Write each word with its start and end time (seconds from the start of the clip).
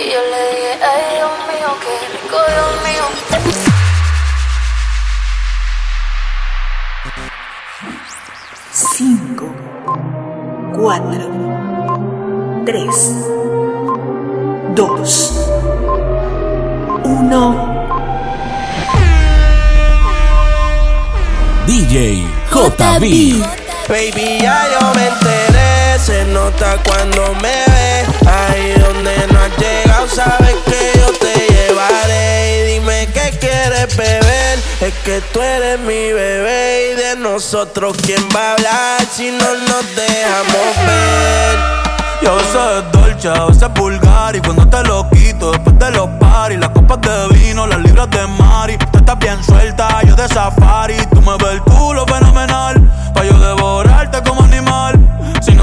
Y 0.00 0.10
yo 0.10 0.18
le 0.18 0.40
dije, 0.50 0.72
ay 0.82 1.02
Dios 1.14 1.30
mío, 1.48 1.68
qué 1.82 1.92
rico 2.14 2.38
Dios 2.48 2.72
mío. 2.86 3.04
Cinco, 8.96 9.46
cuatro, 10.74 11.24
tres, 12.64 12.96
dos, 14.74 15.10
uno. 17.04 17.44
DJ 21.66 22.24
JB. 22.50 23.04
Baby, 23.86 24.38
ya 24.40 24.66
yo 24.72 24.94
me 24.94 25.06
enteré. 25.08 25.49
Se 26.04 26.24
nota 26.26 26.78
cuando 26.84 27.34
me 27.34 27.64
ves. 27.66 28.08
Ahí 28.26 28.72
donde 28.80 29.26
no 29.32 29.40
has 29.40 29.58
llegado, 29.58 30.08
sabes 30.08 30.54
que 30.64 30.98
yo 30.98 31.12
te 31.12 31.34
llevaré. 31.52 32.60
Y 32.60 32.74
dime 32.74 33.08
qué 33.12 33.36
quieres 33.38 33.96
beber. 33.96 34.58
Es 34.80 34.94
que 35.04 35.20
tú 35.32 35.40
eres 35.40 35.78
mi 35.80 36.12
bebé. 36.12 36.92
Y 36.92 36.96
de 36.96 37.16
nosotros, 37.16 37.96
¿quién 38.04 38.26
va 38.34 38.50
a 38.50 38.52
hablar 38.54 39.06
si 39.14 39.30
no 39.30 39.54
nos 39.54 39.96
dejamos 39.96 40.86
ver? 40.86 41.80
Y 42.22 42.26
a 42.26 42.32
veces 42.32 42.54
es 42.54 42.92
dolce, 42.92 43.28
a 43.28 43.44
veces 43.46 43.62
es 43.62 43.74
vulgar 43.74 44.36
Y 44.36 44.40
cuando 44.40 44.68
te 44.68 44.82
lo 44.84 45.08
quito 45.08 45.52
después 45.52 45.78
de 45.78 45.90
los 45.92 46.08
paris 46.20 46.58
Las 46.58 46.68
copas 46.70 47.00
de 47.00 47.28
vino, 47.28 47.66
las 47.66 47.80
libras 47.80 48.10
de 48.10 48.26
mari 48.26 48.76
Tú 48.92 48.98
estás 48.98 49.18
bien 49.18 49.42
suelta, 49.42 50.02
yo 50.02 50.14
de 50.14 50.28
safari 50.28 50.96
Tú 51.14 51.22
me 51.22 51.32
ves 51.38 51.52
el 51.52 51.62
culo 51.62 52.04
fenomenal 52.06 52.78
Pa' 53.14 53.24
yo 53.24 53.38
devorarte 53.38 54.20
Si 54.22 54.29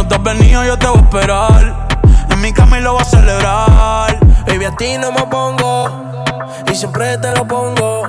no 0.10 0.24
te 0.24 0.34
venido 0.34 0.64
yo 0.64 0.78
te 0.78 0.88
voy 0.88 0.98
a 0.98 1.02
esperar 1.02 1.88
En 2.30 2.42
mi 2.42 2.54
cama 2.54 2.80
y 2.80 2.82
lo 2.82 2.94
voy 2.94 3.02
a 3.02 3.06
celebrar 3.06 4.18
Baby, 4.48 4.66
a 4.66 4.72
ti 4.78 4.98
no 4.98 5.12
me 5.12 5.24
pongo. 5.24 6.24
Y 6.72 6.76
siempre 6.76 7.18
te 7.18 7.36
lo 7.36 7.46
pongo. 7.46 8.04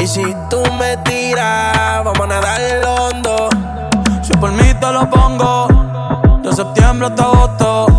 Y 0.00 0.06
si 0.06 0.22
tú 0.48 0.62
me 0.78 0.96
tiras, 0.98 2.04
vamos 2.04 2.20
a 2.20 2.26
nadar 2.26 2.60
en 2.60 2.80
lo 2.80 2.94
hondo. 2.94 3.48
Si 4.22 4.32
por 4.34 4.52
mí 4.52 4.74
te 4.80 4.92
lo 4.92 5.08
pongo 5.10 5.66
De 6.42 6.52
septiembre 6.52 7.08
hasta 7.08 7.24
agosto 7.24 7.97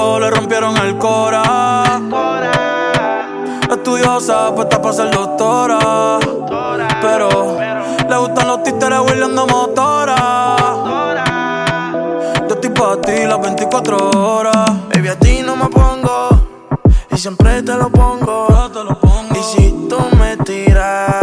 tiempo 0.00 0.18
le 0.18 0.30
rompieron 0.30 0.76
el 0.78 0.96
cora. 0.96 1.82
Estudiosa, 3.70 4.54
puesta 4.54 4.80
para 4.80 4.94
ser 4.94 5.10
doctora. 5.10 6.18
Pero 7.00 7.58
le 8.08 8.16
gustan 8.16 8.48
los 8.48 8.62
títeres 8.62 8.98
huirleando 9.00 9.46
motora. 9.46 10.56
Yo 12.48 12.54
estoy 12.54 12.70
para 12.70 13.00
ti 13.00 13.26
las 13.26 13.40
24 13.40 14.10
horas. 14.10 14.70
Baby, 14.94 15.08
a 15.08 15.18
ti 15.18 15.42
no 15.44 15.56
me 15.56 15.68
pongo. 15.68 16.28
Y 17.10 17.18
siempre 17.18 17.62
te 17.62 17.74
lo 17.74 17.90
pongo. 17.90 18.46
Yo 18.48 18.70
te 18.70 18.84
lo 18.84 18.98
pongo. 18.98 19.38
Y 19.38 19.42
si 19.42 19.86
tú 19.88 19.98
me 20.18 20.36
tiras, 20.38 21.19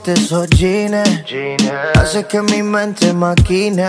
pusiste 0.00 0.12
esos 0.12 0.48
jeans? 0.50 1.08
Hace 1.94 2.24
que 2.26 2.40
mi 2.42 2.62
mente 2.62 3.12
maquine. 3.12 3.88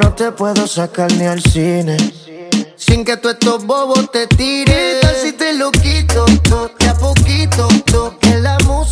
No 0.00 0.12
te 0.14 0.32
puedo 0.32 0.66
sacar 0.66 1.12
ni 1.12 1.26
al 1.26 1.42
cine. 1.42 1.96
Sin 2.76 3.04
que 3.04 3.16
tú 3.16 3.28
estos 3.30 3.64
bobos 3.64 4.10
te 4.10 4.26
tiren. 4.26 4.64
¿Qué 4.66 4.98
tal 5.02 5.14
si 5.16 5.32
te 5.32 5.52
lo 5.54 5.70
quito? 5.70 6.24
to- 6.48 6.70
De 6.78 6.88
a 6.88 6.94
poquito. 6.94 7.68
to- 7.86 8.18
Que 8.20 8.38
la 8.38 8.58
música 8.66 8.91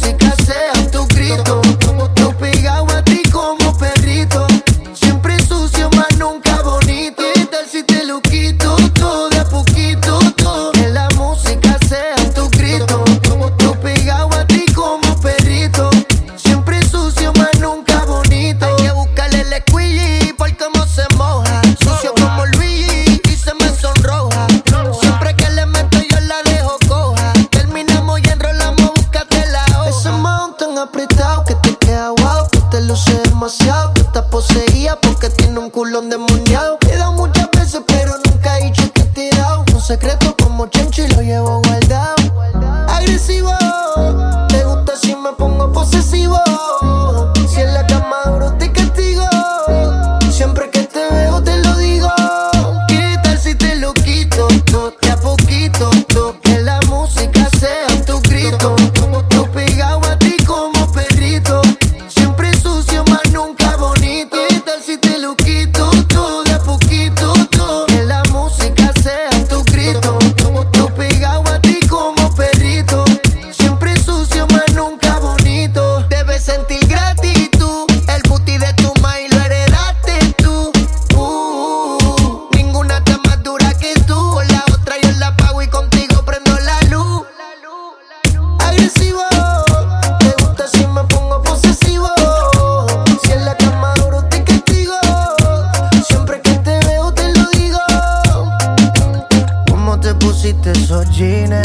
jeans. 101.13 101.57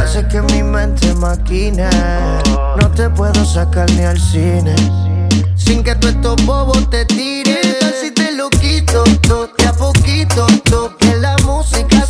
Hace 0.00 0.26
que 0.28 0.40
mi 0.42 0.62
mente 0.62 1.12
maquine. 1.14 1.88
No 2.80 2.90
te 2.90 3.08
puedo 3.10 3.44
sacar 3.44 3.90
ni 3.92 4.04
al 4.04 4.18
cine. 4.18 4.74
Sin 5.54 5.82
que 5.82 5.94
tú 5.96 6.08
estos 6.08 6.36
bobos 6.46 6.88
te 6.90 7.04
tires. 7.04 7.76
Si 8.00 8.10
te 8.10 8.32
lo 8.32 8.48
quito, 8.50 9.04
todo 9.22 9.48
de 9.58 9.66
a 9.66 9.72
poquito, 9.72 10.46
que 10.98 11.14
la 11.16 11.36
música 11.44 12.01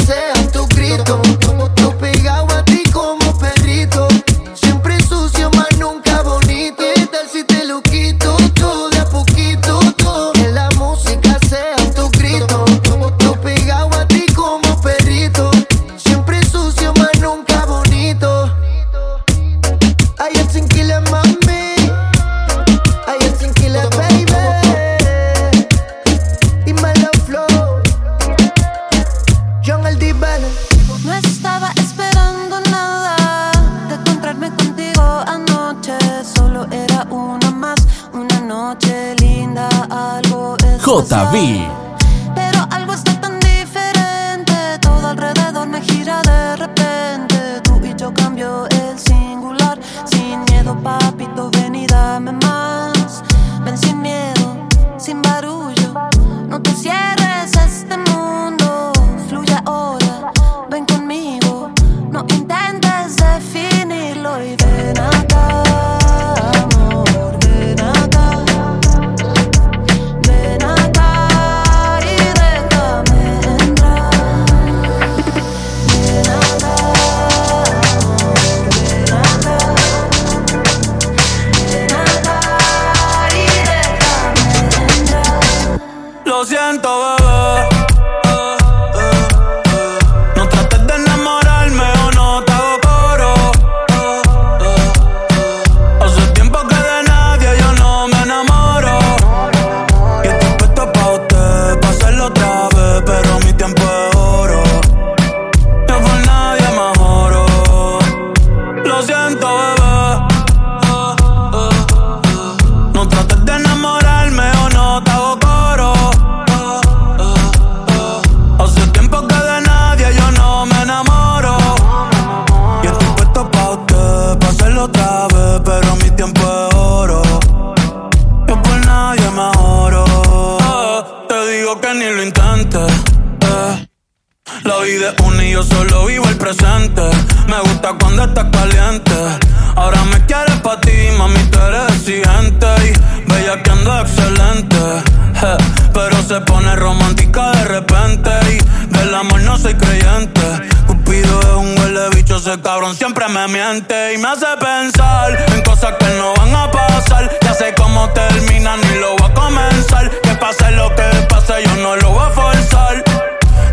ese 152.42 152.60
cabrón 152.60 152.94
siempre 152.96 153.26
me 153.28 153.46
miente. 153.46 154.14
Y 154.14 154.18
me 154.18 154.26
hace 154.28 154.46
pensar 154.58 155.30
en 155.54 155.62
cosas 155.62 155.94
que 155.98 156.06
no 156.18 156.34
van 156.34 156.52
a 156.56 156.68
pasar. 156.70 157.30
Ya 157.40 157.54
sé 157.54 157.72
cómo 157.76 158.08
termina, 158.10 158.76
ni 158.76 158.98
lo 158.98 159.16
voy 159.16 159.30
a 159.30 159.34
comenzar. 159.34 160.10
Que 160.10 160.34
pase 160.34 160.72
lo 160.72 160.92
que 160.96 161.04
pase, 161.28 161.62
yo 161.64 161.76
no 161.76 161.94
lo 161.96 162.10
voy 162.10 162.24
a 162.26 162.30
forzar. 162.30 163.04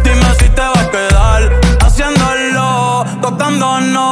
Dime 0.04 0.36
si 0.40 0.50
te 0.50 0.62
va 0.62 0.82
a 0.82 0.92
quedar 0.92 1.60
haciéndolo, 1.82 3.06
tocando 3.22 3.80
no. 3.82 4.06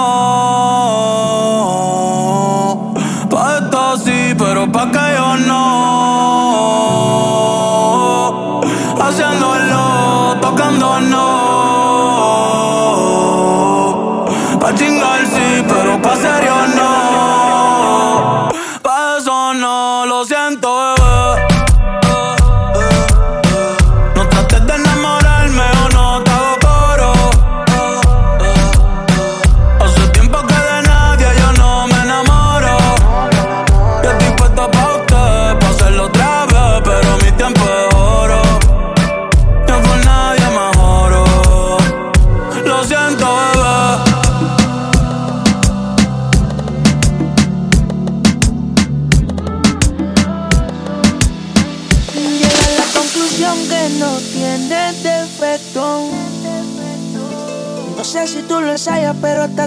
Pa' 3.29 3.57
esto 3.59 3.97
sí, 4.03 4.33
pero 4.39 4.71
pa' 4.71 4.89
que 4.91 5.15
yo 5.17 5.37
no. 5.37 5.67
Haciéndolo, 8.99 10.37
tocando 10.41 10.99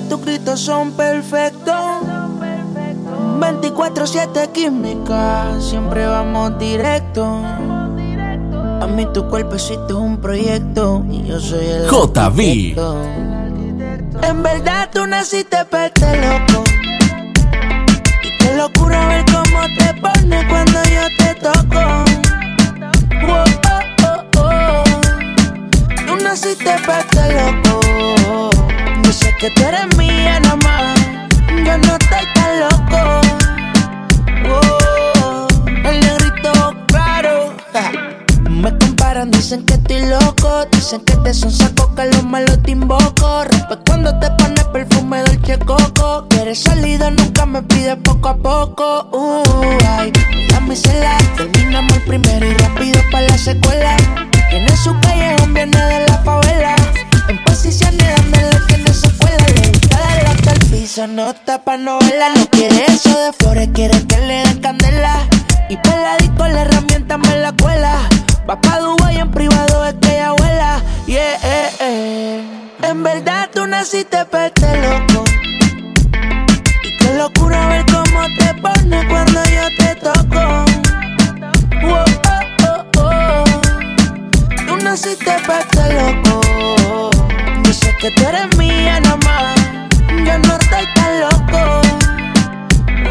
tus 0.08 0.24
gritos 0.24 0.60
son 0.60 0.92
perfectos. 0.92 1.74
24-7 3.40 4.52
química, 4.52 5.60
siempre 5.60 6.06
vamos 6.06 6.58
directo. 6.58 7.42
A 8.80 8.86
mí 8.86 9.06
tu 9.12 9.28
cuerpecito 9.28 9.88
es 9.88 9.94
un 9.94 10.18
proyecto 10.18 11.04
y 11.10 11.24
yo 11.24 11.40
soy 11.40 11.66
el 11.66 11.86
JB. 11.86 12.78
En 14.22 14.42
verdad 14.42 14.90
tú 14.92 15.06
naciste 15.06 15.64
para 15.64 15.86
este 15.86 16.16
loco. 16.16 16.64
Y 18.22 18.38
qué 18.38 18.56
locura 18.56 19.08
ver 19.08 19.24
cómo 19.26 19.60
te 19.78 19.94
pones 20.00 20.44
cuando 20.46 20.82
yo 20.84 21.02
te 21.18 21.34
toco. 21.36 21.80
Wow, 23.26 23.44
oh, 23.70 23.82
oh, 24.04 24.40
oh. 24.40 24.84
Tú 26.06 26.16
naciste 26.22 26.76
para 26.86 27.00
este 27.00 27.32
loco. 27.34 27.69
Que 29.40 29.50
tú 29.52 29.62
eres 29.62 29.96
mía 29.96 30.38
nada 30.40 30.56
más. 30.56 31.00
Yo 31.64 31.78
no 31.78 31.96
estoy 31.96 32.26
tan 32.34 32.60
loco. 32.60 33.20
Wow, 34.44 35.46
el 35.88 36.00
negrito 36.00 36.76
claro. 36.88 37.54
Me 38.50 38.76
comparan, 38.76 39.30
dicen 39.30 39.64
que 39.64 39.74
estoy 39.74 40.04
loco. 40.04 40.66
Dicen 40.72 41.00
que 41.06 41.16
te 41.16 41.32
son 41.32 41.50
saco, 41.50 41.90
que 41.94 42.04
los 42.04 42.22
malos 42.22 42.62
te 42.62 42.72
invoco. 42.72 43.44
Rompe 43.44 43.78
cuando 43.86 44.18
te 44.18 44.30
pones 44.32 44.64
perfume 44.64 45.22
dolce 45.22 45.58
coco. 45.60 46.26
Quieres 46.28 46.62
salida, 46.62 47.10
nunca 47.10 47.46
me 47.46 47.62
pides 47.62 47.96
poco 48.04 48.28
a 48.28 48.36
poco. 48.36 49.08
Uh, 49.10 49.42
ay, 49.88 50.12
mira 50.36 50.60
mi 50.60 50.76
cela. 50.76 51.16
Terminamos 51.38 51.94
el 51.94 52.02
primero 52.02 52.46
y 52.46 52.54
rápido 52.58 53.00
para 53.10 53.26
la 53.26 53.38
secuela. 53.38 53.96
Tiene 54.50 54.76
su 54.76 54.94
callejón, 55.00 55.54
viene 55.54 55.82
de 55.82 56.06
la 56.08 56.18
favela. 56.18 56.76
En 57.28 57.42
posiciones, 57.44 58.16
dame 58.16 58.50
lo 58.52 58.60
que 59.36 60.50
no 60.50 60.68
se 60.68 60.84
esa 60.84 61.06
nota 61.06 61.62
pa' 61.62 61.76
novela. 61.76 62.30
No 62.34 62.46
quiere 62.46 62.84
eso 62.86 63.10
de 63.10 63.32
flores, 63.32 63.68
quiere 63.72 64.06
que 64.06 64.18
le 64.18 64.42
den 64.44 64.60
candela. 64.60 65.26
Y 65.68 65.76
peladito 65.76 66.48
la 66.48 66.62
herramienta 66.62 67.18
me 67.18 67.36
la 67.36 67.52
cuela. 67.52 68.08
Va 68.48 68.60
pa' 68.60 68.80
Dubai 68.80 69.18
en 69.18 69.30
privado, 69.30 69.86
es 69.86 69.94
que 70.00 70.14
ella 70.14 70.32
vuela. 70.32 70.82
Yeah, 71.06 71.34
eh, 71.42 71.70
eh. 71.80 72.44
En 72.82 73.02
verdad 73.02 73.48
tú 73.54 73.66
naciste 73.66 74.24
pa' 74.24 74.46
este 74.46 74.76
loco. 74.78 75.24
Y 76.82 76.96
qué 76.98 77.14
locura 77.16 77.68
ver 77.68 77.84
cómo 77.86 78.22
te 78.38 78.54
pone 78.54 79.08
cuando 79.08 79.42
yo 79.44 79.64
te 79.78 79.94
toco. 79.96 80.64
Wow, 81.82 82.04
oh, 82.64 82.84
oh, 82.96 83.00
oh. 83.00 83.44
Tú 84.66 84.76
naciste 84.82 85.32
pa' 85.46 85.60
este 85.60 85.94
loco. 85.94 86.79
Dice 87.70 87.94
que 88.00 88.10
tú 88.10 88.26
eres 88.26 88.58
mía 88.58 88.98
nomás. 88.98 89.54
Yo 90.26 90.38
no 90.40 90.56
estoy 90.56 90.84
tan 90.92 91.20
loco. 91.20 91.80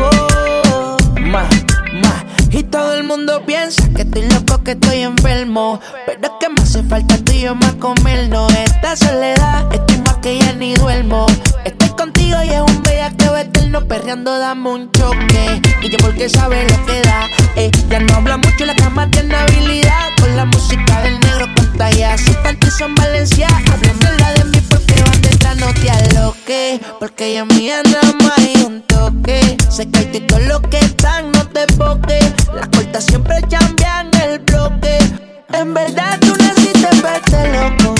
Oh, 0.01 0.97
más, 1.21 1.47
más. 1.93 2.25
Y 2.51 2.63
todo 2.63 2.93
el 2.95 3.05
mundo 3.05 3.41
piensa 3.45 3.87
que 3.95 4.01
estoy 4.01 4.23
loco, 4.23 4.61
que 4.61 4.71
estoy 4.71 5.03
enfermo. 5.03 5.79
Pero 6.05 6.38
hace 6.69 6.83
falta 6.83 7.17
tú 7.17 7.31
y 7.31 7.41
yo 7.41 7.55
más 7.55 7.73
comernos. 7.75 8.53
Esta 8.53 8.95
soledad, 8.95 9.65
estoy 9.73 9.97
más 10.01 10.17
que 10.17 10.37
ya 10.37 10.53
ni 10.53 10.75
duermo. 10.75 11.25
Estoy 11.65 11.89
contigo 11.89 12.37
y 12.43 12.49
es 12.49 12.61
un 12.61 12.83
bella 12.83 13.09
que 13.17 13.25
eterno 13.41 13.87
perreando, 13.87 14.37
dame 14.37 14.69
un 14.69 14.91
choque. 14.91 15.61
Y 15.81 15.89
yo 15.89 15.97
porque 15.97 16.29
sabe 16.29 16.67
lo 16.69 16.85
que 16.85 17.01
da. 17.01 17.27
Eh, 17.55 17.71
ya 17.89 17.99
no 18.01 18.13
habla 18.13 18.37
mucho, 18.37 18.65
la 18.65 18.75
cama 18.75 19.09
tiene 19.09 19.35
habilidad. 19.35 20.09
Con 20.21 20.37
la 20.37 20.45
música 20.45 21.01
del 21.01 21.19
negro 21.19 21.47
contagia. 21.55 22.15
Su 22.19 22.33
tanto 22.43 22.69
son 22.69 22.93
Valencia. 22.93 23.47
Háblame 23.71 24.33
de 24.37 24.45
mí 24.45 24.61
porque 24.69 25.01
van 25.01 25.21
detrás, 25.23 25.57
no 25.57 25.73
te 25.73 25.89
aloques. 25.89 26.81
Porque 26.99 27.31
ella 27.31 27.45
mía 27.45 27.81
nada 27.83 28.13
más 28.23 28.37
hay 28.37 28.63
un 28.63 28.83
toque. 28.83 29.57
Se 29.69 29.89
cae 29.89 30.07
y 30.13 30.19
todo 30.19 30.39
lo 30.41 30.61
que 30.61 30.77
están, 30.77 31.31
no 31.31 31.47
te 31.47 31.65
poques. 31.77 32.31
Las 32.53 32.67
cortas 32.67 33.05
siempre 33.05 33.41
cambian 33.49 34.11
el 34.21 34.37
bloque. 34.37 35.28
En 35.51 35.73
verdad 35.73 36.19
tú 36.19 36.33
naciste 36.37 36.87
para 37.01 37.17
este 37.17 37.51
loco. 37.53 37.95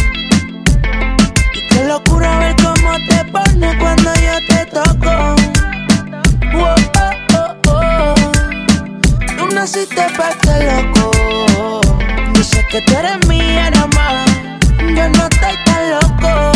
Y 1.54 1.68
qué 1.68 1.84
locura 1.86 2.38
ver 2.40 2.56
cómo 2.58 2.92
te 3.08 3.26
pone 3.32 3.78
cuando 3.80 4.14
yo 4.16 4.34
te 4.48 4.66
toco. 4.68 5.36
Wow, 6.54 6.76
oh, 7.00 7.12
oh, 7.36 7.56
oh. 7.70 8.16
Tú 9.38 9.48
naciste 9.56 10.06
para 10.16 10.30
este 10.30 10.66
loco. 10.66 11.82
Dice 12.34 12.66
que 12.70 12.82
tú 12.82 12.94
eres 12.96 13.28
mía 13.28 13.72
nada. 13.72 14.26
Yo 14.80 15.10
no 15.10 15.28
estoy 15.28 15.56
tan 15.66 15.92
loco. 15.92 16.52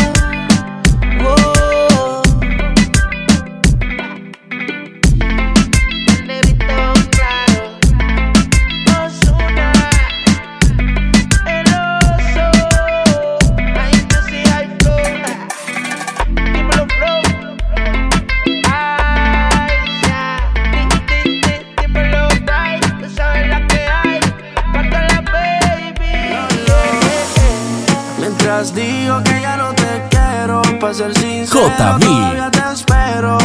Mientras 28.63 28.75
digo 28.75 29.22
que 29.24 29.41
ya 29.41 29.58
no 29.58 29.74
te 29.74 30.03
quiero, 30.10 30.62
para 30.79 30.93
ser 30.93 31.13
sincero, 31.17 31.70
todavía 31.75 32.50
te 32.50 32.74
espero. 32.74 33.38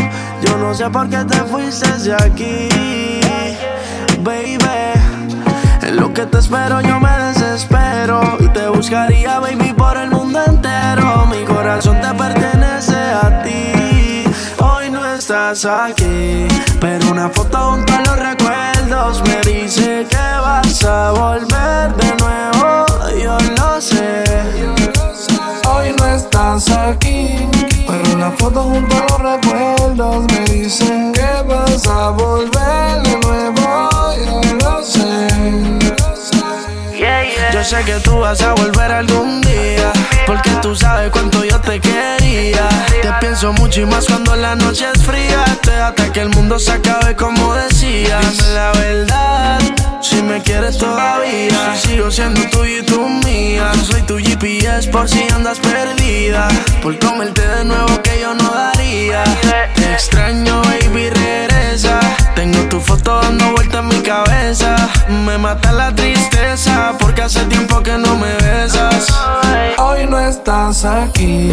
Yo 0.42 0.56
no 0.58 0.72
sé 0.72 0.88
por 0.90 1.08
qué 1.08 1.24
te 1.24 1.38
fuiste 1.38 1.90
de 2.04 2.14
aquí, 2.14 2.68
baby. 4.22 4.58
En 5.82 5.96
lo 5.96 6.12
que 6.14 6.24
te 6.24 6.38
espero 6.38 6.80
yo 6.82 7.00
me 7.00 7.10
desespero 7.18 8.20
y 8.38 8.48
te 8.50 8.68
buscaría, 8.68 9.40
baby, 9.40 9.72
por 9.72 9.96
el 9.96 10.10
mundo 10.10 10.40
entero. 10.46 11.26
Mi 11.26 11.42
corazón 11.44 12.00
te 12.00 12.14
pertenece 12.14 12.94
a 12.94 13.42
ti. 13.42 14.24
Hoy 14.62 14.88
no 14.90 15.04
estás 15.04 15.64
aquí, 15.64 16.46
pero 16.80 17.10
una 17.10 17.28
foto 17.28 17.72
junto 17.72 17.92
a 17.92 18.02
los 18.02 18.18
recuerdos 18.20 19.22
me 19.26 19.50
dice 19.50 20.06
que 20.08 20.16
vas 20.16 20.84
a 20.84 21.10
volver 21.10 21.92
de 21.96 22.14
nuevo. 22.22 22.86
Yo 23.20 23.36
lo 23.56 23.80
sé. 23.80 23.97
Aquí, 26.40 27.48
pero 27.84 28.14
una 28.14 28.30
foto 28.30 28.62
junto 28.62 28.96
a 28.96 29.00
los 29.00 29.18
recuerdos 29.18 30.24
me 30.32 30.44
dice 30.44 31.10
que 31.12 31.42
vas 31.48 31.84
a 31.88 32.10
volver 32.10 33.02
de 33.02 33.18
nuevo. 33.18 33.90
Yo 34.24 34.54
lo 34.54 34.84
sé. 34.84 35.87
Sé 37.68 37.84
que 37.84 38.00
tú 38.00 38.20
vas 38.20 38.40
a 38.40 38.54
volver 38.54 38.90
algún 38.90 39.42
día. 39.42 39.92
Porque 40.26 40.48
tú 40.62 40.74
sabes 40.74 41.10
cuánto 41.10 41.44
yo 41.44 41.60
te 41.60 41.78
quería. 41.78 42.66
Te 43.02 43.12
pienso 43.20 43.52
mucho 43.52 43.82
y 43.82 43.84
más 43.84 44.06
cuando 44.06 44.34
la 44.36 44.54
noche 44.54 44.86
es 44.94 45.02
fría. 45.02 45.44
Hasta 45.44 46.10
que 46.10 46.22
el 46.22 46.30
mundo 46.30 46.58
se 46.58 46.72
acabe, 46.72 47.14
como 47.14 47.52
decías. 47.52 48.38
Dime 48.38 48.54
la 48.54 48.72
verdad, 48.72 49.60
si 50.00 50.22
me 50.22 50.40
quieres 50.40 50.78
todavía. 50.78 51.76
Si 51.76 51.88
sigo 51.88 52.10
siendo 52.10 52.40
tuyo 52.48 52.78
y 52.78 52.82
tú 52.86 53.06
mía. 53.06 53.70
Yo 53.74 53.84
soy 53.84 54.00
tu 54.00 54.16
GPS 54.16 54.88
por 54.88 55.06
si 55.06 55.28
andas 55.30 55.58
perdida. 55.58 56.48
Por 56.82 56.98
comerte 56.98 57.46
de 57.46 57.66
nuevo 57.66 58.00
que 58.02 58.18
yo 58.18 58.32
no 58.32 58.50
daría. 58.50 59.24
Te 59.74 59.92
extraño, 59.92 60.62
baby, 60.62 61.10
regresa. 61.10 62.00
Tengo 62.38 62.60
tu 62.68 62.78
foto 62.78 63.20
dando 63.20 63.50
vueltas 63.50 63.80
en 63.80 63.88
mi 63.88 64.00
cabeza. 64.00 64.76
Me 65.08 65.36
mata 65.38 65.72
la 65.72 65.92
tristeza 65.92 66.94
porque 66.96 67.22
hace 67.22 67.44
tiempo 67.46 67.82
que 67.82 67.98
no 67.98 68.14
me 68.14 68.32
besas. 68.36 69.08
Hoy 69.76 70.06
no 70.06 70.20
estás 70.20 70.84
aquí, 70.84 71.50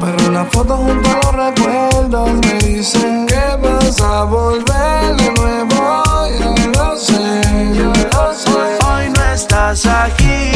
pero 0.00 0.28
una 0.28 0.44
foto 0.44 0.76
junto 0.76 1.10
a 1.10 1.14
los 1.14 1.34
recuerdos 1.34 2.30
me 2.34 2.54
dice 2.58 3.26
que 3.26 3.56
vas 3.60 4.00
a 4.00 4.22
volver 4.22 5.16
de 5.16 5.32
nuevo. 5.32 6.04
Yo 6.38 6.54
lo 6.70 6.96
sé. 6.96 7.42
Yo 7.74 7.86
lo 7.86 8.32
sé. 8.32 8.78
Hoy 8.86 9.10
no 9.10 9.24
estás 9.34 9.86
aquí, 9.86 10.52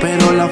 pero 0.00 0.32
la 0.32 0.45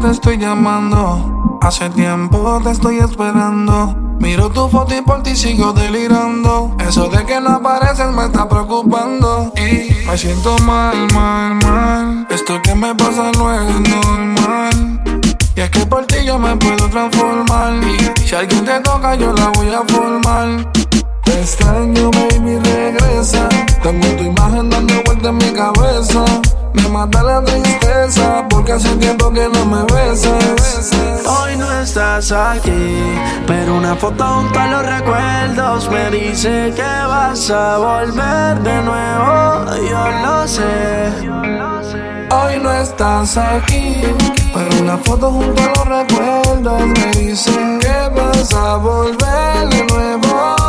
te 0.00 0.10
estoy 0.10 0.38
llamando. 0.38 1.58
Hace 1.60 1.90
tiempo 1.90 2.60
te 2.62 2.70
estoy 2.70 2.98
esperando. 2.98 3.94
Miro 4.18 4.50
tu 4.50 4.68
foto 4.68 4.94
y 4.96 5.02
por 5.02 5.22
ti 5.22 5.36
sigo 5.36 5.72
delirando. 5.72 6.74
Eso 6.78 7.08
de 7.08 7.24
que 7.24 7.40
no 7.40 7.50
apareces 7.50 8.10
me 8.12 8.24
está 8.24 8.48
preocupando. 8.48 9.52
Y 9.56 10.06
me 10.06 10.16
siento 10.16 10.56
mal, 10.60 11.06
mal, 11.12 11.54
mal. 11.64 12.26
Esto 12.30 12.60
que 12.62 12.74
me 12.74 12.94
pasa 12.94 13.30
no 13.32 13.52
es 13.52 13.80
normal. 13.88 15.02
Y 15.54 15.60
es 15.60 15.70
que 15.70 15.86
por 15.86 16.06
ti 16.06 16.16
yo 16.24 16.38
me 16.38 16.56
puedo 16.56 16.88
transformar. 16.88 17.74
Y 17.84 18.26
si 18.26 18.34
alguien 18.34 18.64
te 18.64 18.80
toca, 18.80 19.14
yo 19.14 19.32
la 19.32 19.48
voy 19.48 19.68
a 19.68 19.82
formar. 19.82 20.70
Te 21.30 21.40
extraño, 21.42 22.10
baby, 22.10 22.58
regresa. 22.58 23.48
Tengo 23.84 24.08
tu 24.16 24.24
imagen 24.24 24.68
dando 24.68 24.94
vueltas 25.04 25.28
en 25.28 25.36
mi 25.36 25.52
cabeza. 25.52 26.24
Me 26.72 26.88
mata 26.88 27.22
la 27.22 27.40
tristeza 27.44 28.44
porque 28.50 28.72
hace 28.72 28.88
tiempo 28.96 29.30
que 29.32 29.48
no 29.48 29.64
me 29.64 29.84
besas. 29.94 30.90
Hoy 31.24 31.56
no 31.56 31.70
estás 31.80 32.32
aquí, 32.32 33.14
pero 33.46 33.76
una 33.76 33.94
foto 33.94 34.24
junto 34.24 34.58
a 34.58 34.66
los 34.66 34.84
recuerdos 34.84 35.88
me 35.88 36.10
dice 36.10 36.72
que 36.74 36.82
vas 36.82 37.48
a 37.48 37.78
volver 37.78 38.60
de 38.62 38.82
nuevo. 38.82 39.66
Yo 39.88 40.08
lo 40.24 40.48
sé. 40.48 41.12
Hoy 42.32 42.58
no 42.60 42.72
estás 42.72 43.36
aquí, 43.36 44.02
pero 44.52 44.82
una 44.82 44.98
foto 44.98 45.30
junto 45.30 45.62
a 45.62 45.66
los 45.66 45.86
recuerdos 45.86 46.86
me 46.88 47.10
dice 47.12 47.52
que 47.80 48.20
vas 48.20 48.52
a 48.52 48.74
volver 48.78 49.68
de 49.68 49.84
nuevo. 49.84 50.59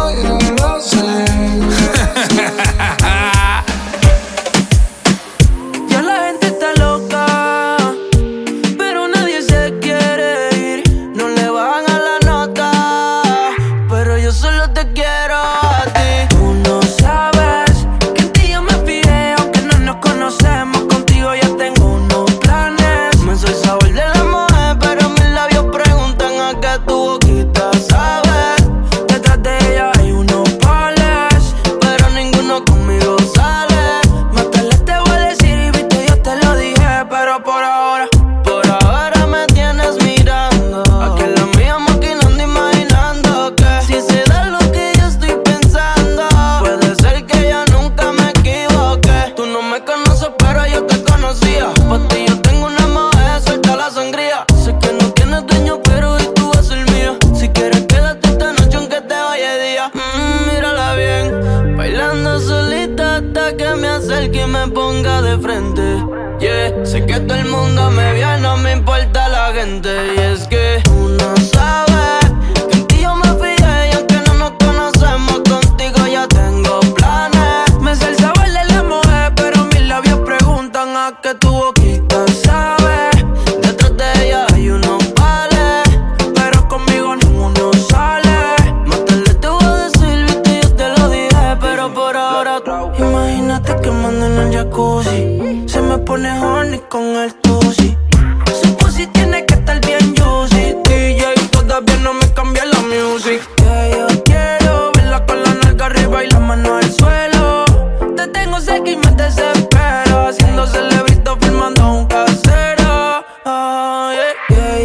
desespera. 109.16 110.32
Siendo 110.34 110.66
celebrito 110.68 111.38
firmando 111.40 111.92
un 111.94 112.06
casero. 112.08 113.26
Oh, 113.46 114.12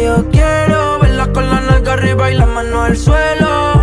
yo 0.03 0.29
quiero 0.29 0.99
verla 0.99 1.31
con 1.31 1.49
la 1.49 1.61
nalga 1.61 1.93
arriba 1.93 2.31
y 2.31 2.35
la 2.35 2.45
mano 2.45 2.83
al 2.83 2.97
suelo. 2.97 3.76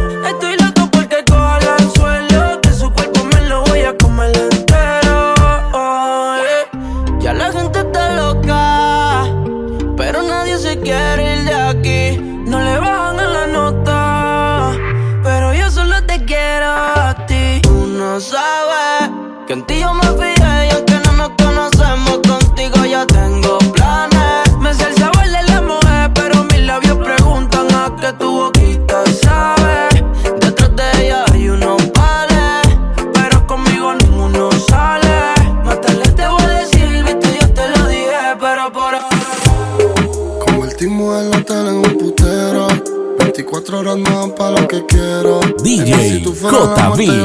ti. 47.05 47.19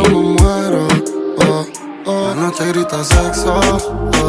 no 2.36 2.52
te 2.52 2.64
oh, 2.64 2.68
oh. 2.68 2.72
grita 2.72 3.04
sexo. 3.04 3.60
Oh. 4.24 4.29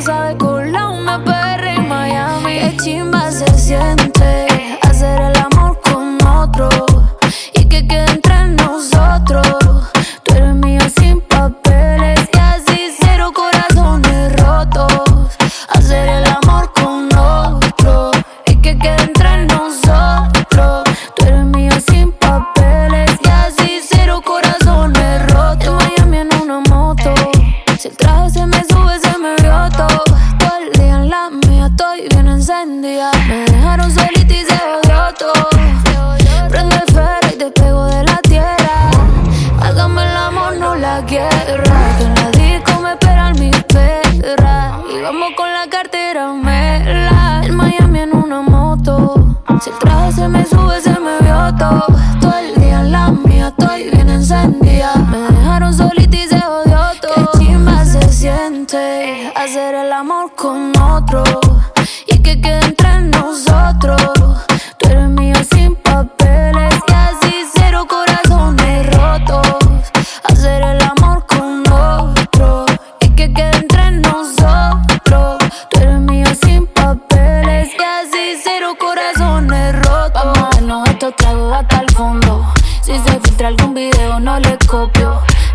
sabe 0.00 0.36
cómo 0.38 0.49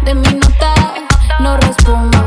de 0.06 0.14
mi 0.14 0.28
nota 0.34 0.74
no 1.40 1.58
respondo. 1.58 2.18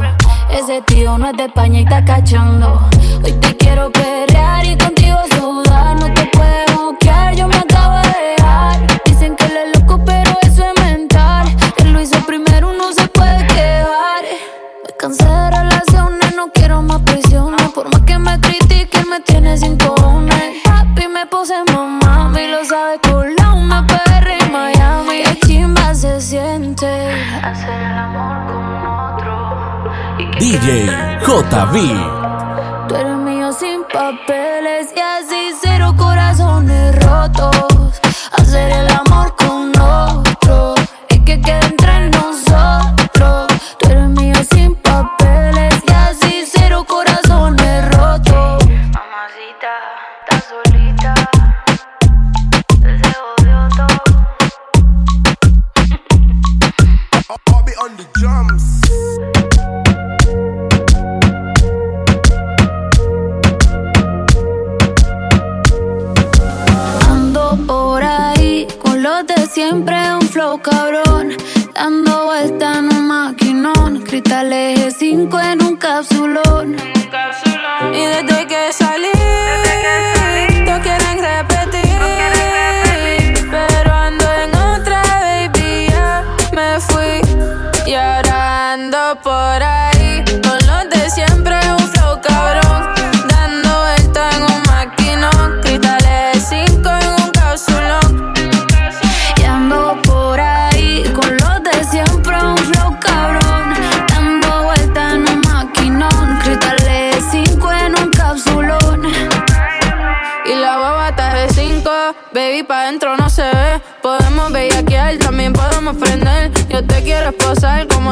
Ese 0.51 0.83
tío 0.83 1.17
no 1.17 1.31
es 1.31 1.37
de 1.37 1.45
España 1.45 1.81
y 1.81 1.83
está 1.85 2.05
cachando. 2.05 2.89
Hoy 3.25 3.33
te 3.33 3.57
quiero 3.57 3.91
perrear 3.93 4.67
y 4.67 4.77
contigo 4.77 5.19
sudar. 5.37 5.95
No 6.01 6.13
te 6.13 6.27
puedes 6.27 6.75
moquear, 6.75 7.37
yo 7.37 7.47
me 7.47 7.57
acabo 7.57 7.97
de 7.99 8.35
dejar. 8.37 8.87
Dicen 9.05 9.37
que 9.37 9.45
él 9.45 9.57
es 9.65 9.81
loco, 9.81 10.01
pero 10.05 10.33
eso 10.43 10.65
es 10.65 10.85
mental. 10.85 11.47
Él 11.77 11.93
lo 11.93 12.01
hizo 12.01 12.19
primero, 12.27 12.73
no 12.73 12.93
se 12.93 13.07
puede 13.09 13.47
quejar. 13.47 14.25
Me 14.85 14.97
cansé 14.99 15.25
de 15.25 15.51
relaciones, 15.51 16.35
no 16.35 16.51
quiero 16.53 16.83
más 16.83 17.01
prisiones. 17.03 17.69
Por 17.71 17.93
más 17.93 18.03
que 18.03 18.19
me 18.19 18.41
critiquen, 18.41 19.09
me 19.09 19.21
tiene 19.21 19.57
sin 19.57 19.79
cojones. 19.79 20.63
Papi, 20.65 21.07
me 21.07 21.27
puse 21.27 21.55
mamá, 21.73 22.33
y 22.41 22.49
lo 22.49 22.65
sabe 22.65 22.99
cool. 23.05 23.28
DJ 30.49 30.89
JB. 31.27 31.77
Tú 32.89 32.95
eres 32.95 33.17
mío 33.19 33.53
sin 33.53 33.85
papeles 33.85 34.89
y 34.97 34.99
así 34.99 35.55
cero 35.61 35.93
corazones 35.95 36.95
rotos. 37.05 38.01
Hacer 38.33 38.71
el 38.71 38.88
hospital 74.19 74.53
eje 74.53 74.91
5 74.91 75.41
en 75.41 75.63
un 75.63 75.77
cápsulón. 75.77 76.77
Y 77.93 78.01
desde 78.01 78.47
que 78.49 78.73
salí. 78.73 79.68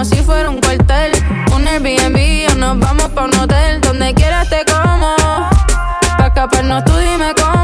si 0.06 0.22
fuera 0.22 0.50
un 0.50 0.60
cuartel. 0.60 1.12
Un 1.54 1.66
Airbnb 1.66 2.52
o 2.52 2.54
nos 2.54 2.78
vamos 2.78 3.08
pa' 3.10 3.24
un 3.24 3.34
hotel. 3.34 3.80
Donde 3.80 4.14
quieras 4.14 4.48
te 4.48 4.64
como. 4.64 5.16
Pa' 6.18 6.26
escaparnos 6.28 6.84
tú 6.84 6.92
dime 6.96 7.34
cómo. 7.34 7.55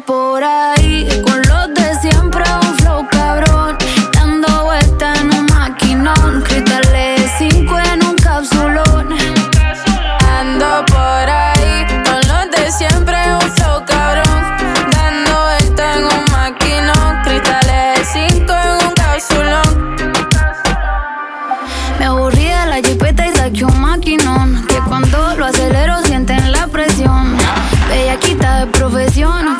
por 0.00 0.42
ahí. 0.42 0.79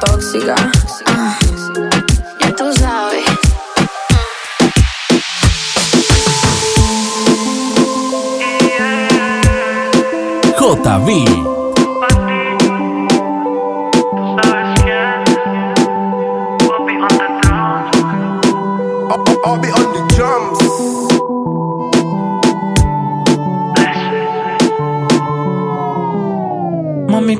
tóxica. 0.00 0.54
Ah, 1.06 1.38
ya 2.40 2.56
tú 2.56 2.72
sabes. 2.72 3.24
JB. 10.58 11.50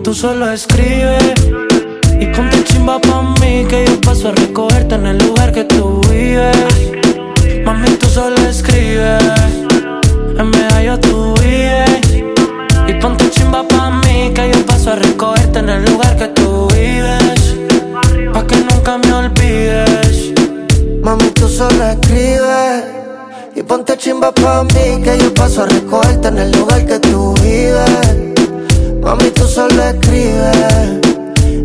tú 0.03 0.15
solo 0.15 0.51
escribes 0.51 1.60
y 2.21 2.27
ponte 2.27 2.63
chimba 2.65 3.01
pa' 3.01 3.23
mí 3.41 3.65
que 3.69 3.87
yo 3.87 4.01
paso 4.01 4.29
a 4.29 4.33
recogerte 4.33 4.95
en 4.95 5.07
el 5.07 5.19
lugar 5.19 5.53
que 5.53 5.65
tú 5.65 6.01
vives. 6.11 6.93
Mami, 7.65 7.89
tú 7.99 8.07
solo 8.07 8.37
escribes, 8.49 9.23
en 10.39 10.51
medallo 10.51 11.01
tú 11.01 11.35
vives. 11.41 12.23
Y 12.87 12.93
ponte 13.01 13.31
chimba 13.31 13.67
pa' 13.67 13.91
mí 14.03 14.33
que 14.35 14.51
yo 14.53 14.67
paso 14.67 14.93
a 14.93 14.97
recogerte 14.97 15.61
en 15.61 15.69
el 15.71 15.85
lugar 15.87 16.17
que 16.17 16.29
tú 16.29 16.69
vives. 16.69 17.57
Pa' 18.35 18.47
que 18.47 18.57
nunca 18.57 18.99
me 18.99 19.13
olvides. 19.13 20.33
Mami, 21.03 21.31
tú 21.31 21.49
solo 21.49 21.83
escribes 21.85 22.85
y 23.57 23.63
ponte 23.63 23.97
chimba 23.97 24.31
pa' 24.33 24.65
mí 24.65 25.03
que 25.03 25.17
yo 25.19 25.33
paso 25.33 25.63
a 25.63 25.67
recogerte 25.67 26.29
en 26.29 26.39
el 26.39 26.53
lugar 26.53 26.85
que 26.87 26.99
tú 26.99 27.35
vives. 27.43 28.31
Mami, 29.03 29.31
tú 29.31 29.47
solo 29.47 29.83
escribes, 29.83 31.01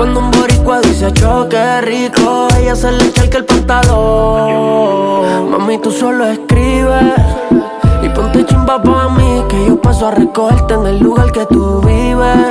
Cuando 0.00 0.20
un 0.20 0.30
boricua 0.30 0.80
dice 0.80 1.12
choque 1.12 1.82
rico, 1.82 2.48
ella 2.58 2.74
se 2.74 2.90
le 2.90 3.04
echa 3.04 3.24
el 3.24 3.28
que 3.28 3.36
el 3.36 3.44
pantalón. 3.44 5.50
Mami, 5.50 5.76
tú 5.76 5.90
solo 5.90 6.26
escribes 6.26 7.12
y 8.02 8.08
ponte 8.08 8.46
chimba 8.46 8.82
pa' 8.82 9.10
mí, 9.10 9.44
que 9.50 9.66
yo 9.66 9.78
paso 9.78 10.06
a 10.06 10.12
recogerte 10.12 10.72
en 10.72 10.86
el 10.86 11.00
lugar 11.00 11.30
que 11.32 11.44
tú 11.44 11.82
vives. 11.82 12.46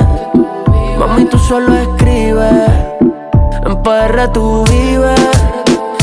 Mami, 0.96 1.24
tú 1.24 1.38
solo 1.38 1.74
escribes, 1.74 2.70
en 3.66 3.82
PR 3.82 4.28
tú 4.32 4.62
vives. 4.70 5.20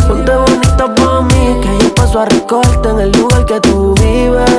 Ponte 0.05 0.35
bonita 0.35 0.95
pa' 0.95 1.21
mí, 1.21 1.61
que 1.61 1.77
yo 1.81 1.95
paso 1.95 2.19
a 2.19 2.25
recogerte 2.25 2.89
en 2.89 2.99
el 2.99 3.11
lugar 3.13 3.45
que 3.45 3.61
tú 3.61 3.95
vives. 4.01 4.51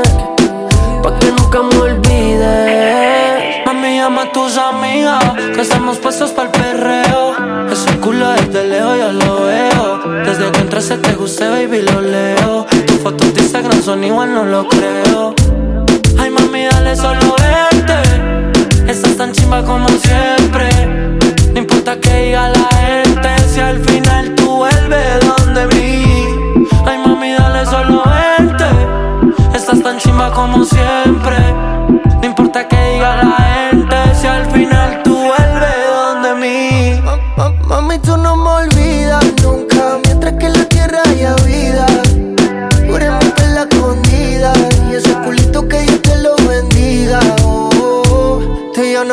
Pa' 1.03 1.19
que 1.19 1.33
nunca 1.33 1.63
me 1.65 1.81
olvides. 1.83 3.18
Tus 4.33 4.57
amigas, 4.59 5.23
que 5.55 5.61
estamos 5.61 5.99
puestos 5.99 6.31
para 6.31 6.49
el 6.49 6.53
perreo. 6.53 7.69
Ese 7.71 7.99
culo 7.99 8.31
desde 8.31 8.65
lejos 8.65 8.99
yo 8.99 9.13
lo 9.13 9.45
veo. 9.47 10.25
Desde 10.25 10.51
que 10.51 10.61
entraste 10.61 10.97
te 10.99 11.15
guste, 11.15 11.49
baby, 11.49 11.83
lo 11.83 12.01
leo. 12.01 12.67
Tus 12.87 12.97
fotos 12.99 13.35
de 13.35 13.41
Instagram 13.41 13.83
son 13.83 14.05
igual, 14.05 14.35
no 14.35 14.45
lo 14.45 14.69
creo. 14.69 15.35
Ay, 16.19 16.31
mami, 16.31 16.65
dale 16.65 16.97
solo 16.97 17.37
verte. 17.39 18.91
Estás 18.91 19.17
tan 19.17 19.33
chimba 19.33 19.63
como 19.65 19.89
siempre. 19.89 20.69
No 21.53 21.59
importa 21.59 21.99
que 21.99 22.25
diga 22.25 22.49
la 22.51 22.69
gente, 22.77 23.29
si 23.53 23.61
al 23.61 23.81
final 23.81 24.35
tú 24.35 24.57
vuelves 24.57 25.21
donde 25.21 25.67
mí. 25.75 26.67
Ay, 26.87 26.99
mami, 27.05 27.33
dale 27.33 27.65
solo 27.67 28.03
verte. 28.05 28.28
Chimba 29.99 30.31
como 30.33 30.65
siempre. 30.65 31.37
No 32.21 32.25
importa 32.25 32.67
que 32.69 32.77
diga 32.93 33.17
la 33.17 33.37
gente, 33.71 33.97
si 34.15 34.27
al 34.27 34.47
final 34.47 35.03
tú 35.03 35.17
vuelves 35.17 35.77
donde 35.93 36.35
mí. 36.37 37.01
Ma- 37.03 37.19
ma- 37.37 37.53
Mami, 37.67 37.99
tú 37.99 38.17
no 38.17 38.37
me 38.37 38.51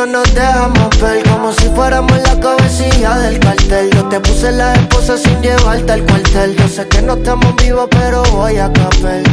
no 0.05 0.19
nos 0.19 0.33
dejamos 0.33 0.89
ver 1.01 1.23
Como 1.29 1.51
si 1.51 1.67
fuéramos 1.69 2.17
la 2.21 2.39
cabecilla 2.39 3.17
del 3.17 3.39
cartel. 3.39 3.89
Yo 3.91 4.05
te 4.05 4.19
puse 4.19 4.51
la 4.51 4.73
esposa 4.73 5.17
sin 5.17 5.41
llevarte 5.41 5.91
al 5.91 6.03
cuartel. 6.05 6.55
Yo 6.55 6.67
sé 6.67 6.87
que 6.87 7.01
no 7.01 7.13
estamos 7.13 7.55
vivos 7.55 7.87
pero 7.89 8.23
voy 8.31 8.57
a 8.57 8.71
caper 8.71 9.23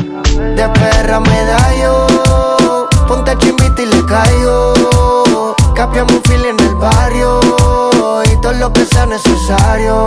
De 0.56 0.68
perra 0.68 1.20
medallo 1.20 2.06
Ponte 3.06 3.36
chimbita 3.38 3.82
y 3.82 3.86
le 3.86 4.04
caigo. 4.06 5.54
Capiamos 5.74 6.20
un 6.28 6.44
en 6.44 6.60
el 6.60 6.74
barrio 6.76 7.40
Y 8.32 8.40
todo 8.40 8.52
lo 8.52 8.72
que 8.72 8.84
sea 8.86 9.06
necesario 9.06 10.06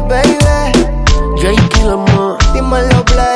Baby 0.00 0.72
J. 1.36 1.54
Killamar. 1.70 2.38
Dímelo, 2.52 3.04
bless 3.04 3.33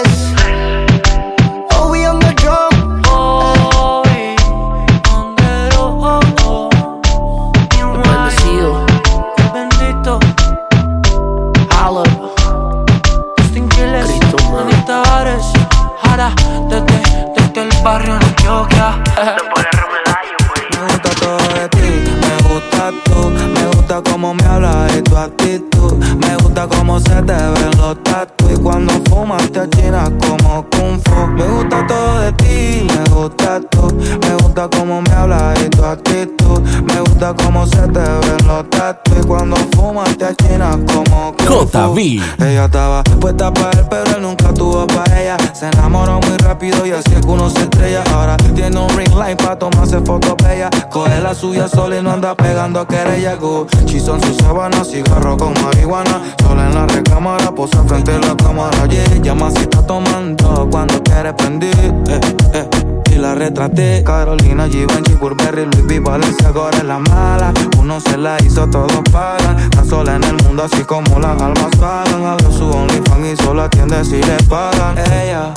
gusta 34.58 34.76
cómo 34.76 35.02
me 35.02 35.10
hablas 35.12 35.60
y 35.64 35.68
tu 35.68 35.84
actitud, 35.84 36.60
me 36.60 37.00
gusta 37.00 37.32
cómo 37.44 37.64
se 37.66 37.76
te 37.76 38.00
ven 38.00 38.46
los 38.46 38.68
tatu 38.70 39.12
y 39.16 39.24
cuando 39.24 39.56
fumas 39.76 40.16
te 40.16 40.24
achinas 40.24 40.76
como. 40.92 41.32
JB. 41.38 41.98
Ella 42.40 42.64
estaba 42.64 43.04
puesta 43.20 43.52
para 43.52 43.78
él, 43.78 43.86
pero 43.88 44.16
él 44.16 44.22
nunca 44.22 44.52
tuvo 44.52 44.84
para 44.88 45.22
ella. 45.22 45.36
Se 45.52 45.68
enamoró 45.68 46.18
muy 46.20 46.36
rápido 46.38 46.84
y 46.84 46.90
así 46.90 47.14
es 47.14 47.20
que 47.20 47.28
uno 47.28 47.48
se 47.50 47.60
estrella. 47.60 48.02
Ahora 48.12 48.36
tiene 48.36 48.80
un 48.80 48.88
ring 48.96 49.14
light 49.14 49.40
para 49.40 49.56
tomarse 49.56 50.00
fotos 50.00 50.34
bella. 50.42 50.70
Coge 50.90 51.20
la 51.20 51.34
suya 51.34 51.68
sola 51.68 51.98
y 51.98 52.02
no 52.02 52.10
anda 52.10 52.34
pegando 52.34 52.84
querella. 52.84 53.36
Gucci 53.36 54.00
son 54.00 54.20
sus 54.20 54.36
sábanas, 54.38 54.90
cigarro 54.90 55.36
con 55.36 55.54
marihuana. 55.62 56.20
Sola 56.42 56.66
en 56.66 56.74
la 56.74 56.86
recámara, 56.86 57.54
posa 57.54 57.84
frente 57.84 58.12
a 58.12 58.18
la 58.18 58.36
cámara. 58.36 58.86
Yeah, 58.86 59.22
llama 59.22 59.52
si 59.52 59.58
está 59.58 59.86
tomando 59.86 60.68
cuando 60.68 61.00
quiere 61.04 61.32
prender. 61.32 61.76
Eh, 62.08 62.20
eh. 62.54 62.88
La 63.18 63.35
retraté. 63.35 64.04
Carolina, 64.04 64.68
Givenchy, 64.68 65.14
Burberry, 65.14 65.64
Louis 65.64 65.85
V, 65.87 65.98
Valencia, 65.98 66.52
ahora 66.54 66.78
es 66.78 66.85
la 66.85 67.00
mala. 67.00 67.52
Uno 67.76 68.00
se 68.00 68.16
la 68.16 68.37
hizo, 68.44 68.68
todos 68.70 69.02
pagan. 69.11 69.59
Está 69.59 69.85
sola 69.85 70.14
en 70.14 70.22
el 70.22 70.37
mundo 70.44 70.62
así 70.62 70.85
como 70.85 71.18
las 71.18 71.40
almas 71.42 71.76
pagan. 71.81 72.24
Abrió 72.24 72.52
su 72.52 72.70
OnlyFans 72.70 73.26
y 73.26 73.37
solo 73.42 73.62
atiende 73.62 74.04
si 74.04 74.22
le 74.22 74.37
pagan. 74.48 74.96
Ella 74.98 75.52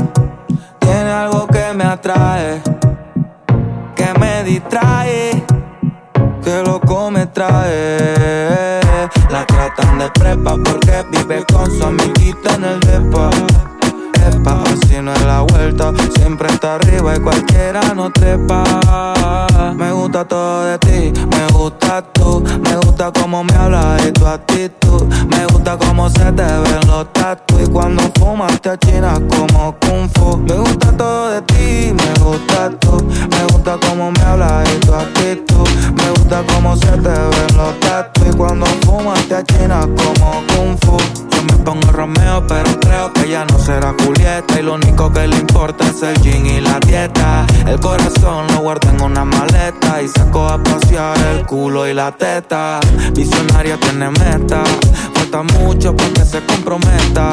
tiene 0.79 1.11
algo 1.11 1.45
que 1.47 1.73
me 1.75 1.83
atrae 1.83 2.61
Que 3.95 4.19
me 4.19 4.43
distrae 4.43 5.43
Que 6.43 6.63
loco 6.65 7.11
me 7.11 7.27
trae. 7.27 8.81
La 9.29 9.45
tratan 9.45 9.99
de 9.99 10.09
prepa 10.09 10.55
porque 10.63 11.05
vive 11.11 11.45
con 11.45 11.71
su 11.71 11.83
amiguita 11.83 12.55
en 12.55 12.63
el 12.63 12.79
depa 12.79 13.29
Así 14.21 15.01
no 15.01 15.13
es 15.13 15.21
la 15.23 15.41
vuelta. 15.41 15.91
Si 15.97 16.21
siempre 16.21 16.47
está 16.49 16.75
arriba 16.75 17.15
y 17.15 17.19
cualquiera 17.19 17.81
no 17.95 18.11
trepa. 18.11 18.63
Me 19.75 19.91
gusta 19.91 20.25
todo 20.25 20.63
de 20.63 20.77
ti, 20.79 21.13
me 21.29 21.47
gusta 21.53 22.01
tú, 22.13 22.43
me 22.63 22.75
gusta 22.77 23.11
cómo 23.11 23.43
me 23.43 23.53
hablas 23.55 24.05
y 24.05 24.11
tu 24.11 24.25
actitud. 24.27 25.03
Me 25.29 25.45
gusta 25.47 25.77
cómo 25.77 26.09
se 26.09 26.31
te 26.31 26.43
ven 26.43 26.87
los 26.87 27.11
tatu 27.13 27.59
y 27.59 27.67
cuando 27.67 28.03
fumas 28.19 28.59
te 28.61 28.69
achinas 28.69 29.19
como 29.29 29.75
kung 29.79 30.09
fu. 30.13 30.37
Me 30.37 30.55
gusta 30.55 30.91
todo 30.97 31.29
de 31.31 31.41
ti, 31.43 31.93
me 31.93 32.23
gusta 32.23 32.69
tú, 32.79 33.03
me 33.03 33.43
gusta 33.51 33.77
cómo 33.87 34.11
me 34.11 34.21
hablas 34.21 34.69
y 34.73 34.79
tu 34.79 34.93
actitud. 34.93 35.67
Me 35.95 36.09
gusta 36.11 36.43
cómo 36.53 36.75
se 36.75 36.91
te 36.91 37.09
ven 37.09 37.57
los 37.57 37.79
tatu 37.79 38.21
y 38.29 38.33
cuando 38.35 38.65
fumas 38.85 39.19
te 39.27 39.35
achinas 39.35 39.85
como 39.85 40.43
kung 40.47 40.77
fu. 40.81 40.97
Yo 41.31 41.43
me 41.43 41.63
pongo 41.63 41.91
Romeo, 41.91 42.45
pero 42.47 42.79
creo 42.79 43.13
que 43.13 43.29
ya 43.29 43.45
no 43.45 43.57
será 43.59 43.93
Y 44.57 44.61
lo 44.61 44.75
único 44.75 45.11
que 45.11 45.27
le 45.27 45.37
importa 45.37 45.87
es 45.87 46.03
el 46.03 46.15
gin 46.21 46.45
y 46.45 46.59
la 46.59 46.79
dieta. 46.79 47.45
El 47.65 47.79
corazón 47.79 48.45
lo 48.53 48.59
guarda 48.61 48.91
en 48.91 49.01
una 49.01 49.23
maleta 49.25 50.01
y 50.01 50.07
saco 50.07 50.47
a 50.47 50.61
pasear 50.61 51.17
el 51.33 51.45
culo 51.45 51.87
y 51.87 51.93
la 51.93 52.11
teta. 52.11 52.79
Visionaria 53.13 53.79
tiene 53.79 54.09
meta, 54.11 54.63
falta 55.13 55.43
mucho 55.43 55.95
para 55.95 56.09
que 56.11 56.25
se 56.25 56.41
comprometa. 56.45 57.29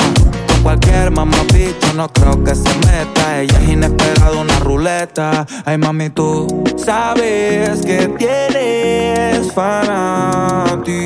Con 0.48 0.62
cualquier 0.62 1.10
mamá 1.10 1.36
bicho 1.52 1.92
no 1.94 2.08
creo 2.12 2.42
que 2.44 2.54
se 2.54 2.72
meta. 2.86 3.40
Ella 3.40 3.60
es 3.60 3.68
inesperada, 3.68 4.38
una 4.40 4.58
ruleta. 4.60 5.46
Ay 5.64 5.78
mami, 5.78 6.10
tú 6.10 6.64
sabes 6.76 7.80
que 7.84 8.08
tienes 8.18 9.52
fanáticos. 9.52 10.98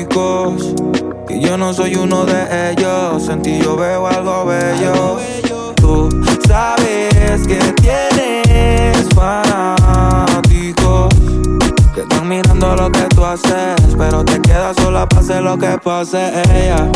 Y 1.29 1.39
yo 1.41 1.57
no 1.57 1.73
soy 1.73 1.95
uno 1.95 2.25
de 2.25 2.71
ellos. 2.71 3.27
En 3.27 3.41
ti 3.41 3.59
yo 3.59 3.75
veo 3.75 4.05
algo 4.07 4.45
bello. 4.45 5.17
Sabes 6.47 7.47
que 7.47 7.59
tienes 7.81 9.07
fanáticos 9.15 11.09
que 11.93 12.01
están 12.01 12.27
mirando 12.27 12.75
lo 12.75 12.91
que 12.91 13.03
tú 13.15 13.25
haces, 13.25 13.75
pero 13.97 14.23
te 14.23 14.39
quedas 14.41 14.75
sola 14.77 15.07
hacer 15.17 15.41
lo 15.43 15.57
que 15.57 15.77
pase. 15.83 16.31
Ella 16.53 16.89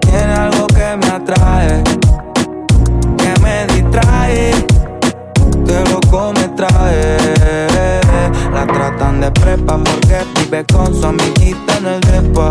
tiene 0.00 0.32
algo 0.34 0.66
que 0.68 0.96
me 0.96 1.06
atrae, 1.06 1.82
que 3.16 3.40
me 3.42 3.66
distrae, 3.74 4.52
que 5.66 5.90
loco 5.90 6.32
me 6.34 6.48
trae. 6.48 7.18
La 8.52 8.66
tratan 8.66 9.20
de 9.20 9.30
prepa 9.30 9.78
porque 9.78 10.24
vive 10.40 10.64
con 10.72 10.94
su 10.94 11.06
amiguita 11.06 11.78
en 11.78 11.86
el 11.86 12.00
depa 12.00 12.50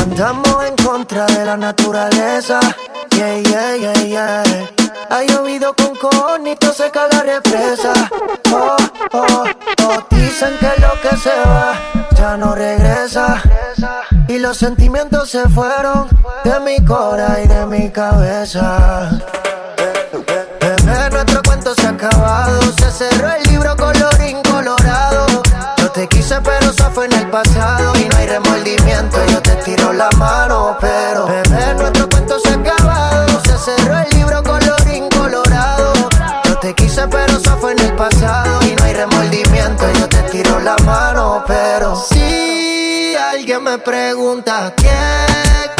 Andamos 0.00 0.64
en 0.64 0.76
contra 0.76 1.26
de 1.26 1.44
la 1.44 1.56
naturaleza. 1.56 2.60
Yeah, 3.10 3.38
yeah, 3.42 3.76
yeah, 3.76 4.02
yeah. 4.04 4.42
Ha 5.10 5.22
llovido 5.24 5.74
con 5.74 5.94
conito, 5.96 6.72
seca 6.72 7.08
la 7.12 7.22
represa. 7.22 7.92
Oh, 8.52 8.76
oh, 9.12 9.44
oh. 9.82 10.06
Dicen 10.10 10.56
que 10.58 10.80
lo 10.80 11.00
que 11.00 11.16
se 11.16 11.30
va 11.30 11.74
ya 12.16 12.36
no 12.36 12.54
regresa. 12.54 13.42
Y 14.28 14.38
los 14.38 14.56
sentimientos 14.56 15.30
se 15.30 15.48
fueron 15.48 16.08
de 16.44 16.60
mi 16.60 16.84
cora 16.84 17.40
y 17.42 17.48
de 17.48 17.66
mi 17.66 17.90
cabeza. 17.90 19.10
Bebé, 20.60 21.10
nuestro 21.10 21.42
cuento 21.42 21.74
se 21.74 21.86
ha 21.86 21.90
acabado. 21.90 22.60
Se 22.78 22.90
cerró 22.90 23.29
me 43.70 43.78
pregunta 43.78 44.72
qué, 44.76 44.90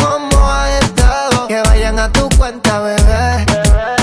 cómo 0.00 0.48
ha 0.48 0.78
estado, 0.78 1.48
que 1.48 1.60
vayan 1.60 1.98
a 1.98 2.12
tu 2.12 2.28
cuenta, 2.38 2.78
bebé. 2.80 3.46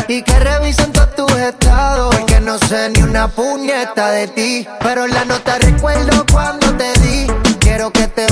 Y 0.09 0.21
que 0.23 0.39
revisen 0.39 0.91
todos 0.91 1.15
tus 1.15 1.31
estados. 1.31 2.13
Porque 2.13 2.41
no 2.41 2.57
sé 2.57 2.89
ni 2.89 3.01
una 3.01 3.29
puñeta 3.29 4.11
de 4.11 4.27
ti. 4.27 4.67
Pero 4.81 5.07
la 5.07 5.23
nota 5.23 5.57
recuerdo 5.59 6.25
cuando 6.31 6.67
te 6.75 6.91
di. 6.99 7.27
Quiero 7.59 7.91
que 7.91 8.07
te 8.07 8.26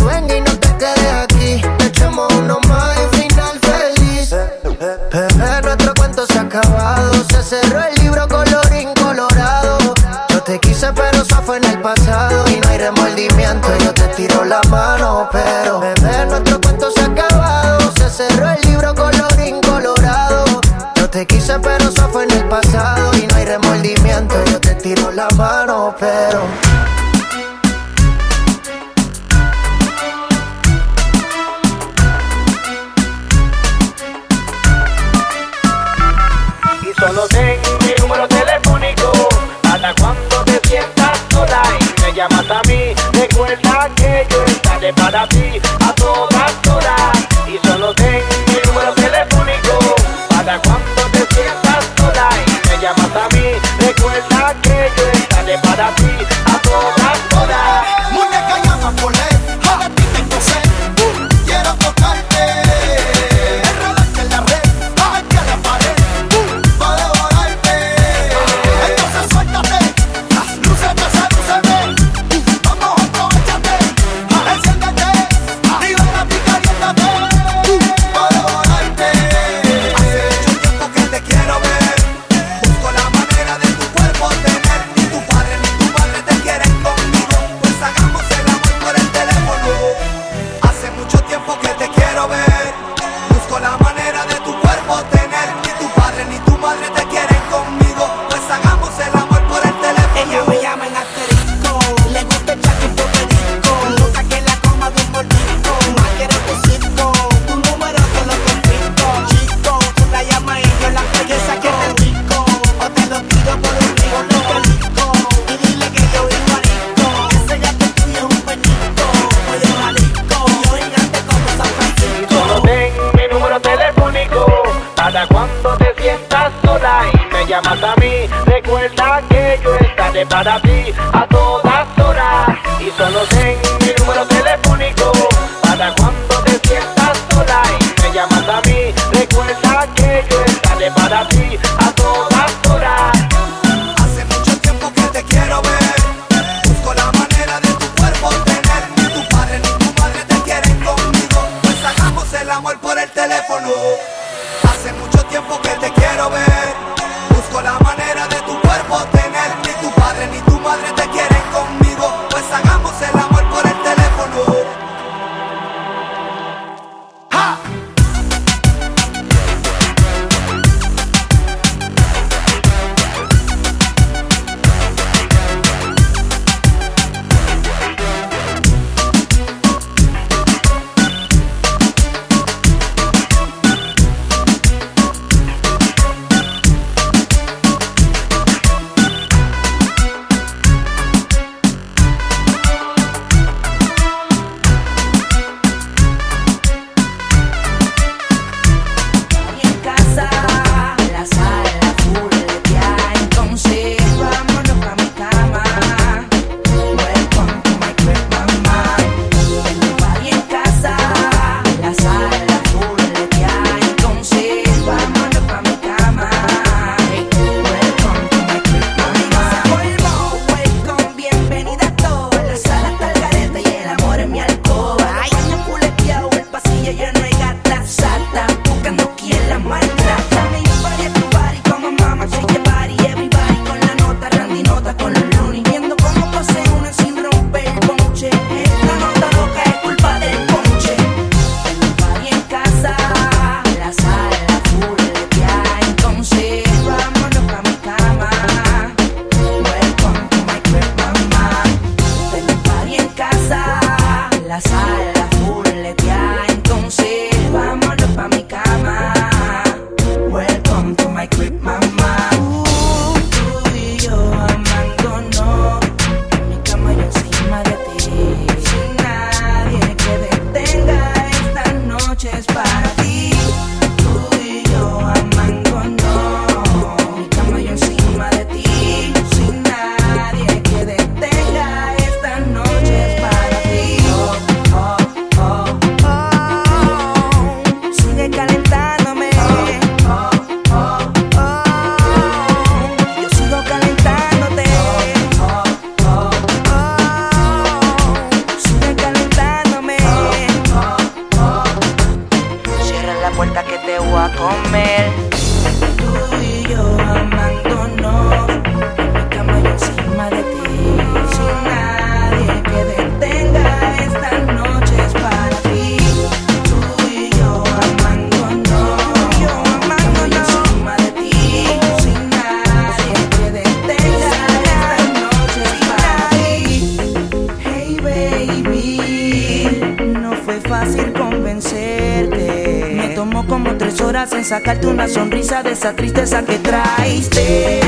sacarte 334.46 334.86
una 334.86 335.08
sonrisa 335.08 335.64
de 335.64 335.72
esa 335.72 335.96
tristeza 335.96 336.46
que 336.46 336.60
traiste. 336.60 337.80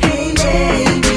Hey, 0.00 0.34
baby. 0.34 1.15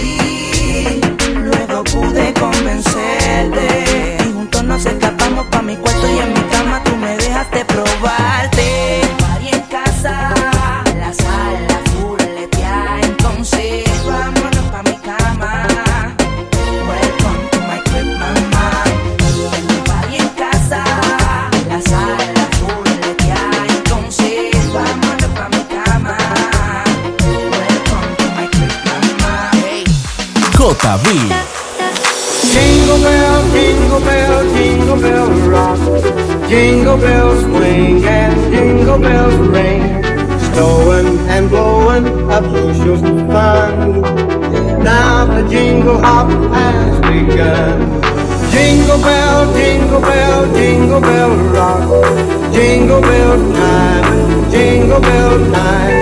Jingle 50.00 50.12
bell, 50.12 50.54
jingle 50.54 51.02
bell 51.02 51.36
rock. 51.52 52.54
Jingle 52.54 53.02
bell 53.02 53.54
time, 53.54 54.50
jingle 54.50 55.02
bell 55.02 55.52
time. 55.52 56.02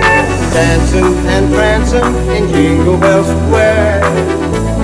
Dancing 0.52 1.26
and 1.26 1.52
prancing 1.52 2.14
in 2.30 2.48
Jingle 2.48 2.96
Bell 2.96 3.24
Square. 3.24 4.04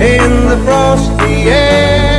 In 0.01 0.49
the 0.49 0.61
frosty 0.65 1.49
air. 1.49 2.14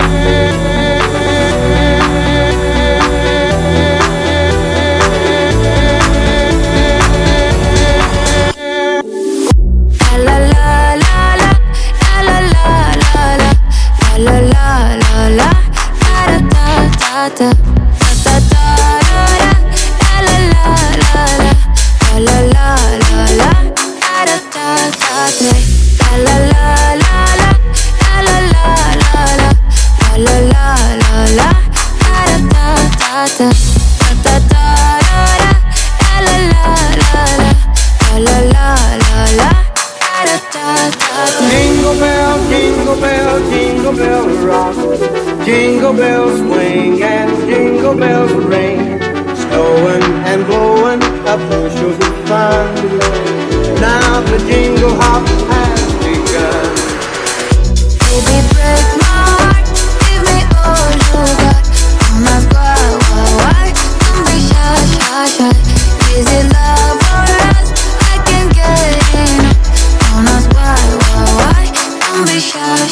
La, 72.76 72.86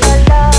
la, 0.00 0.16
la, 0.28 0.51